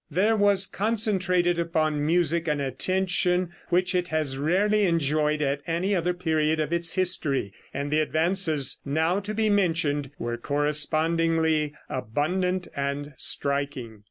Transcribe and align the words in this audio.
There 0.09 0.35
was 0.35 0.65
concentrated 0.65 1.59
upon 1.59 2.03
music 2.03 2.47
an 2.47 2.59
attention 2.59 3.51
which 3.69 3.93
it 3.93 4.07
has 4.07 4.35
rarely 4.35 4.85
enjoyed 4.85 5.43
at 5.43 5.61
any 5.67 5.93
other 5.93 6.11
period 6.15 6.59
of 6.59 6.73
its 6.73 6.93
history, 6.95 7.53
and 7.71 7.91
the 7.91 7.99
advances 7.99 8.77
now 8.83 9.19
to 9.19 9.35
be 9.35 9.47
mentioned 9.47 10.09
were 10.17 10.37
correspondingly 10.37 11.75
abundant 11.87 12.67
and 12.75 13.13
striking. 13.15 13.99